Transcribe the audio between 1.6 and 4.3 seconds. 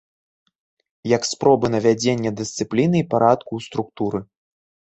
навядзення дысцыпліны і парадку ў структуры.